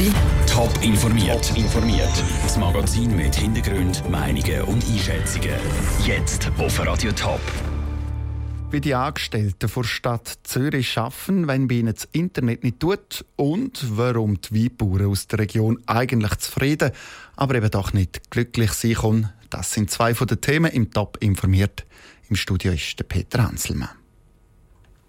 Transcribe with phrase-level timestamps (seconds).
[0.00, 0.12] Zürich.
[0.46, 1.56] Top informiert.
[1.56, 2.24] informiert.
[2.42, 5.54] Das Magazin mit Hintergrund, Meinungen und Einschätzungen.
[6.06, 7.40] Jetzt auf Radio Top.
[8.70, 13.84] Wie die Angestellten der Stadt Zürich schaffen, wenn bei ihnen das Internet nicht tut und
[13.96, 16.92] warum die Weinbauern aus der Region eigentlich zufrieden,
[17.36, 19.28] aber eben doch nicht glücklich sein können.
[19.50, 21.84] Das sind zwei von den Themen im Top informiert.
[22.28, 23.90] Im Studio ist der Peter Hanselmann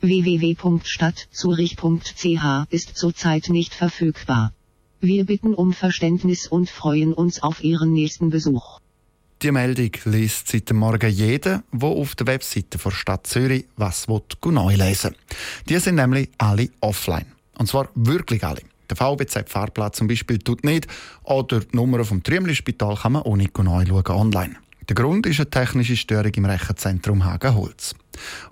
[0.00, 4.53] www.stadtzurich.ch ist zurzeit nicht verfügbar.
[5.06, 8.80] Wir bitten um Verständnis und freuen uns auf Ihren nächsten Besuch.
[9.42, 14.08] Die Meldung liest seit dem Morgen jeder, der auf der Webseite der Stadt Zürich was
[14.08, 15.14] neu lesen
[15.68, 17.26] Die sind nämlich alle offline.
[17.58, 18.62] Und zwar wirklich alle.
[18.88, 20.86] Der VBZ-Fahrplatz zum Beispiel tut nicht
[21.24, 24.56] oder die Nummer vom Trümli-Spital kann man auch nicht neu schauen online.
[24.88, 27.94] Der Grund ist eine technische Störung im Rechenzentrum Hagenholz.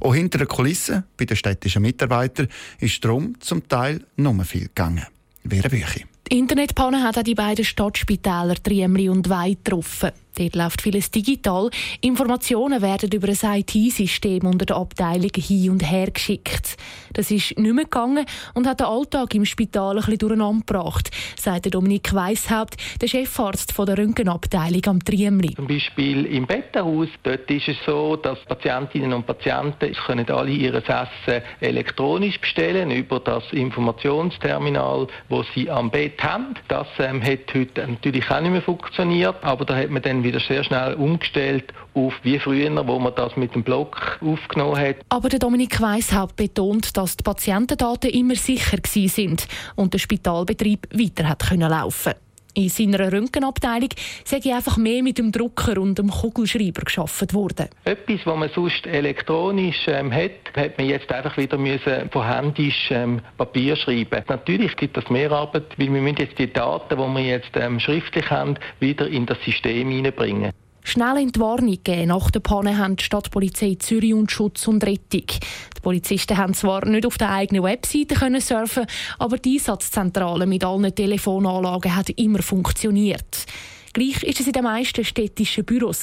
[0.00, 2.48] Auch hinter den Kulissen bei den städtischen Mitarbeitern
[2.78, 5.06] ist darum zum Teil nur viel gegangen.
[5.44, 6.04] Wäre Büchi.
[6.32, 10.12] Die Internetpanne hat auch die beiden Stadtspitäler Triemli und Weid getroffen.
[10.38, 11.70] Dort läuft vieles digital.
[12.00, 16.76] Informationen werden über ein IT-System unter der Abteilung hin und her geschickt.
[17.12, 18.24] Das ist nicht mehr gegangen
[18.54, 23.76] und hat den Alltag im Spital ein bisschen durcheinander gebracht, sagt Dominik Weishaupt, der Chefarzt
[23.76, 25.54] der Röntgenabteilung am Triemli.
[25.54, 30.74] Zum Beispiel im Bettenhaus, dort ist es so, dass Patientinnen und Patienten können alle ihr
[30.74, 36.54] Essen elektronisch bestellen über das Informationsterminal, wo sie am Bett haben.
[36.68, 40.40] Das ähm, hat heute natürlich auch nicht mehr funktioniert, aber da hat man dann wieder
[40.40, 44.96] sehr schnell umgestellt auf wie früher, wo man das mit dem Block aufgenommen hat.
[45.08, 51.28] Aber der Dominik Weishaupt betont, dass die Patientendaten immer sicher sind und der Spitalbetrieb weiter
[51.28, 52.14] hat können laufen.
[52.54, 53.88] In seiner Röntgenabteilung
[54.24, 57.68] sei einfach mehr mit dem Drucker und dem Kugelschreiber geschaffen worden.
[57.84, 62.90] Etwas, was man sonst elektronisch ähm, hat, hat man jetzt einfach wieder müssen von händisch
[62.90, 64.22] ähm, Papier schreiben.
[64.28, 67.80] Natürlich gibt das mehr Arbeit, weil wir müssen jetzt die Daten, die wir jetzt ähm,
[67.80, 70.52] schriftlich haben, wieder in das System hineinbringen.
[70.84, 74.84] Schnell in die Warnung geben nach der Panne haben die Stadtpolizei Zürich und Schutz und
[74.84, 75.26] Rettung.
[75.26, 78.86] Die Polizisten haben zwar nicht auf der eigenen Webseite können surfen,
[79.18, 83.46] aber die Einsatzzentrale mit allen Telefonanlagen hat immer funktioniert.
[83.92, 86.02] Gleich ist es in den meisten städtischen Büros.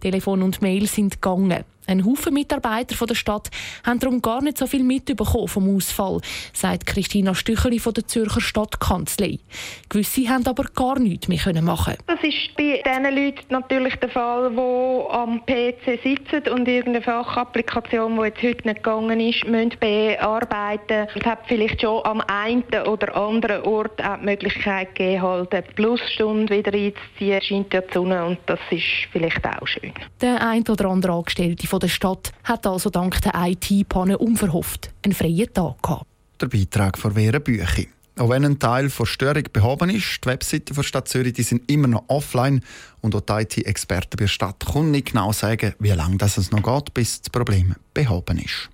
[0.00, 1.64] Telefon und Mail sind gegangen.
[1.86, 3.50] Ein Haufen Mitarbeiter von der Stadt
[3.84, 6.20] haben darum gar nicht so viel mitbekommen vom Ausfall,
[6.52, 9.40] sagt Christina Stücheli von der Zürcher Stadtkanzlei.
[9.88, 14.50] Gewisse haben aber gar nichts mehr machen Das ist bei diesen Leuten natürlich der Fall,
[14.50, 21.08] die am PC sitzen und irgendeine Fachapplikation, die jetzt heute nicht gegangen ist, müssen bearbeiten
[21.14, 25.62] Es hat vielleicht schon am einen oder anderen Ort auch die Möglichkeit gegeben, halt eine
[25.62, 27.38] Plusstunde wieder einzuziehen.
[27.38, 29.92] Es scheint ja die Sonne und das ist vielleicht auch schön.
[30.20, 35.14] Der ein oder andere Angestellte von der Stadt hat also dank der IT-Panne unverhofft einen
[35.14, 36.04] freien Tag gehabt.
[36.38, 37.88] Der Beitrag von Vera Büchi.
[38.18, 41.70] Auch wenn ein Teil der Störung behoben ist, die Webseiten der Stadt Zürich die sind
[41.70, 42.62] immer noch offline
[43.00, 46.92] und auch die IT-Experten der Stadt können nicht genau sagen, wie lange es noch geht,
[46.92, 48.68] bis das Problem behoben ist.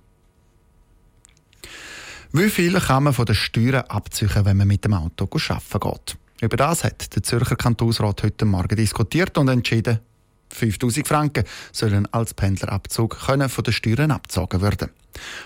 [2.33, 6.17] Wie viel kann man von den Steuern abziehen, wenn man mit dem Auto arbeiten geht?
[6.41, 9.99] Über das hat der Zürcher Kantonsrat heute Morgen diskutiert und entschieden,
[10.53, 14.89] 5000 Franken sollen als Pendlerabzug können von den Steuern abgezogen werden.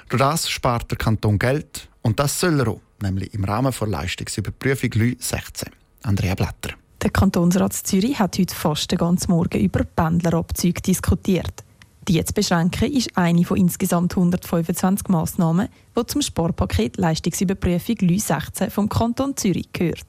[0.10, 3.88] Durch das spart der Kanton Geld und das soll er auch, nämlich im Rahmen der
[3.88, 5.70] Leistungsüberprüfung LÜ 16.
[6.04, 6.76] Andrea Blatter.
[7.02, 11.64] Der Kantonsrat Zürich hat heute fast den ganzen Morgen über Pendlerabzüge diskutiert.
[12.08, 18.72] Die jetzt beschränken ist eine von insgesamt 125 Massnahmen, die zum Sparpaket Leistungsüberprüfung LÜ 16
[18.72, 20.06] vom Kanton Zürich gehört.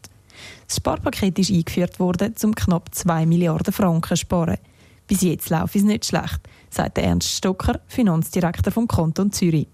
[0.67, 4.59] Das Sparpaket ist eingeführt worden, um knapp 2 Milliarden Franken zu sparen.
[5.07, 9.69] Bis jetzt läuft es nicht schlecht, sagt Ernst Stocker, Finanzdirektor vom Kanton Zürich.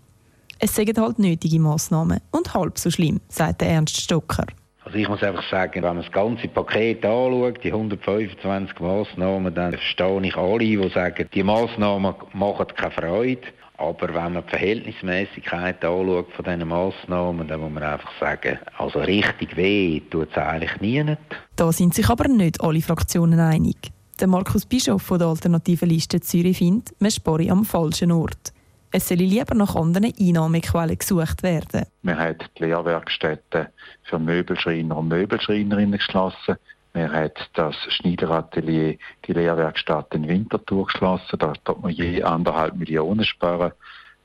[0.59, 4.47] Es sind halt nötige Massnahmen und halb so schlimm, sagt Ernst Stocker.
[4.85, 9.73] Also ich muss einfach sagen, wenn man das ganze Paket anschaut, die 125 Massnahmen, dann
[9.73, 13.43] verstehe ich alle, die sagen, die Massnahmen machen keine Freude.
[13.77, 18.99] Aber wenn man die Verhältnismäßigkeit anschaut von diesen Massnahmen, dann muss man einfach sagen, also
[18.99, 21.17] richtig weh tut es eigentlich nie.
[21.57, 23.77] Da sind sich aber nicht alle Fraktionen einig.
[24.21, 28.53] Der Markus Bischof von der Alternativen Liste Zürich findet, man spare am falschen Ort.
[28.91, 31.87] Es soll lieber nach anderen Einnahmequellen gesucht werden.
[32.03, 33.69] Wir haben die Lehrwerkstätten
[34.03, 36.57] für Möbelschreiner und Möbelschreinerinnen geschlossen.
[36.93, 41.39] Wir haben das Schneideratelier, die Lehrwerkstatt in Winterthur geschlossen.
[41.39, 43.73] Da wird man je anderthalb Millionen sparen.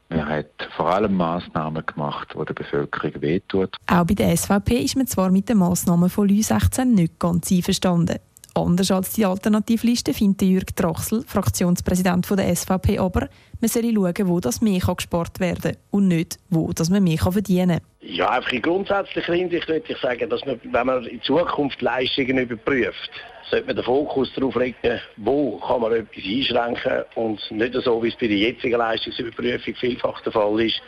[0.09, 0.45] Wir haben
[0.75, 3.69] vor allem Massnahmen gemacht, die der Bevölkerung wehtun.
[3.87, 7.49] Auch bei der SVP ist man zwar mit den Massnahmen von LÜ 16 nicht ganz
[7.49, 8.19] einverstanden.
[8.55, 13.29] Anders als die Alternativliste findet Jürg Trochsel, Fraktionspräsident der SVP, aber
[13.59, 17.17] man solle schauen, wo das mehr gespart werden kann und nicht, wo das man mehr
[17.17, 18.09] verdienen kann.
[18.09, 22.37] Ja, einfach in grundsätzlicher Hinsicht würde ich sagen, dass man, wenn man in Zukunft Leistungen
[22.37, 23.11] überprüft,
[23.49, 28.09] sollte man den Fokus darauf legen, wo kann man etwas einschränken und nicht so, wie
[28.09, 30.81] es bei der jetzigen Leistungsüberprüfung vielfach der Fall ist,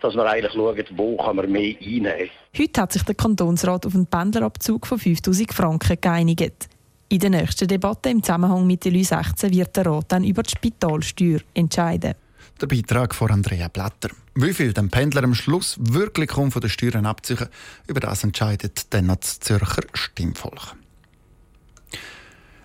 [0.00, 2.30] dass man eigentlich schaut, wo kann man mehr einnehmen.
[2.56, 6.68] Heute hat sich der Kantonsrat auf einen Pendlerabzug von 5000 Franken geeinigt.
[7.12, 10.50] In der nächsten Debatte im Zusammenhang mit der LÜ16 wird der Rat dann über die
[10.50, 12.14] Spitalsteuer entscheiden.
[12.60, 14.10] Der Beitrag von Andrea Blatter.
[14.36, 17.48] Wie viel dem Pendler am Schluss wirklich kommt von den Steuern abziehen,
[17.88, 20.76] über das entscheidet dann das Zürcher Stimmvolk.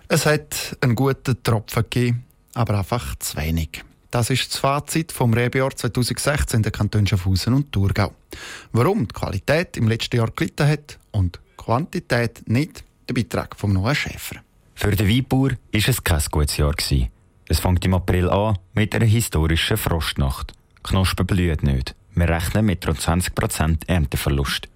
[0.06, 3.82] Es hat einen guten Tropfen gegeben, aber einfach zu wenig.
[4.12, 8.14] Das ist das Fazit vom Rebejahr 2016 in den Kantonen Schaffhausen und Thurgau.
[8.70, 13.94] Warum die Qualität im letzten Jahr gelitten hat und Quantität nicht, der Beitrag von Noah
[13.94, 14.36] Schäfer.
[14.74, 16.74] Für den Weinbauer war es kein gutes Jahr.
[17.48, 20.52] Es fängt im April an mit einer historischen Frostnacht.
[20.82, 21.94] Knospen blühen nicht.
[22.14, 24.68] Wir rechnen mit rund 20% Ernteverlust.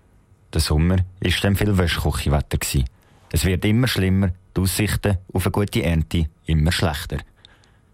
[0.52, 2.58] Der Sommer war dann viel Wäschküchenwetter.
[3.32, 7.18] Es wird immer schlimmer, die Aussichten auf eine gute Ernte immer schlechter.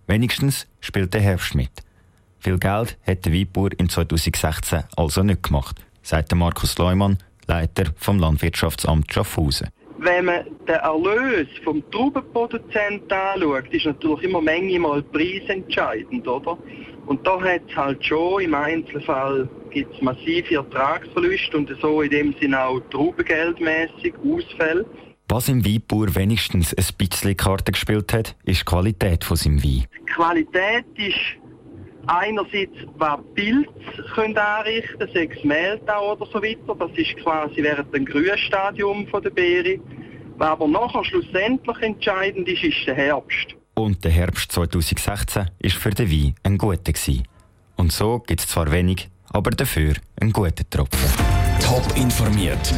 [0.06, 1.70] Wenigstens spielt der Herbst mit.
[2.38, 8.18] Viel Geld hat der Weinbauer in 2016 also nicht gemacht, sagt Markus Leumann, Leiter vom
[8.18, 9.68] Landwirtschaftsamt Schaffhausen.
[9.98, 16.58] Wenn man den Erlös vom Traubenproduzenten anschaut, ist natürlich immer manchmal preisentscheidend, oder?
[17.06, 22.34] Und da hat es halt schon im Einzelfall gibt's massive Ertragsverluste und so in dem
[22.40, 24.86] Sinne auch traubengeldmässig Ausfälle.
[25.28, 29.84] Was im Weinbauer wenigstens ein bisschen Karte gespielt hat, ist die Qualität von seinem Wein.
[30.00, 31.16] Die Qualität ist
[32.06, 33.68] einerseits, was Pilz
[34.14, 36.74] können anrichten können, sechs Mehltau oder so weiter.
[36.78, 39.78] Das ist quasi während dem Grünstadium der Beere.
[40.38, 43.54] Was aber nachher schlussendlich entscheidend ist, ist der Herbst.
[43.74, 46.92] Und der Herbst 2016 war für den Wein ein guter.
[47.76, 50.98] Und so gibt es zwar wenig, aber dafür einen guten Tropfen.
[51.60, 52.72] Top informiert,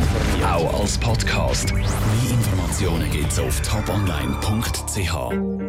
[0.45, 1.73] auch als Podcast.
[1.75, 1.85] Mehr
[2.31, 5.69] Informationen gibt es auf toponline.ch.